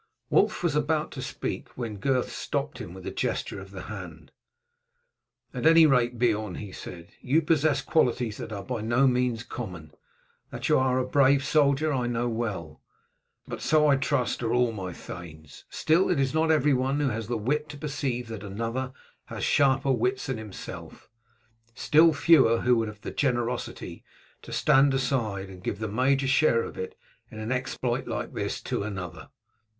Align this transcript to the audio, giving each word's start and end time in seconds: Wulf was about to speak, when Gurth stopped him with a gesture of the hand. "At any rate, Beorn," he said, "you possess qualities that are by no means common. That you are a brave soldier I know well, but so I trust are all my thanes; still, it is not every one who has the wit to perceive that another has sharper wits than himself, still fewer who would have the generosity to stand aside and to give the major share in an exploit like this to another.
Wulf 0.31 0.63
was 0.63 0.75
about 0.75 1.11
to 1.11 1.21
speak, 1.21 1.69
when 1.77 1.99
Gurth 1.99 2.31
stopped 2.31 2.79
him 2.79 2.95
with 2.95 3.05
a 3.05 3.11
gesture 3.11 3.59
of 3.59 3.69
the 3.69 3.83
hand. 3.83 4.31
"At 5.53 5.67
any 5.67 5.85
rate, 5.85 6.17
Beorn," 6.17 6.55
he 6.55 6.71
said, 6.71 7.09
"you 7.21 7.43
possess 7.43 7.83
qualities 7.83 8.37
that 8.37 8.51
are 8.51 8.63
by 8.63 8.81
no 8.81 9.05
means 9.05 9.43
common. 9.43 9.91
That 10.49 10.67
you 10.69 10.79
are 10.79 10.97
a 10.97 11.05
brave 11.05 11.45
soldier 11.45 11.93
I 11.93 12.07
know 12.07 12.27
well, 12.27 12.81
but 13.47 13.61
so 13.61 13.87
I 13.89 13.95
trust 13.95 14.41
are 14.41 14.51
all 14.51 14.71
my 14.71 14.91
thanes; 14.91 15.65
still, 15.69 16.09
it 16.09 16.19
is 16.19 16.33
not 16.33 16.49
every 16.49 16.73
one 16.73 16.99
who 16.99 17.09
has 17.09 17.27
the 17.27 17.37
wit 17.37 17.69
to 17.69 17.77
perceive 17.77 18.27
that 18.29 18.41
another 18.43 18.93
has 19.25 19.43
sharper 19.43 19.91
wits 19.91 20.25
than 20.25 20.39
himself, 20.39 21.11
still 21.75 22.11
fewer 22.11 22.61
who 22.61 22.75
would 22.77 22.87
have 22.87 23.01
the 23.01 23.11
generosity 23.11 24.03
to 24.41 24.51
stand 24.51 24.95
aside 24.95 25.49
and 25.51 25.63
to 25.63 25.69
give 25.69 25.77
the 25.77 25.87
major 25.87 26.25
share 26.25 26.63
in 26.67 26.87
an 27.29 27.51
exploit 27.51 28.07
like 28.07 28.33
this 28.33 28.59
to 28.61 28.81
another. 28.81 29.29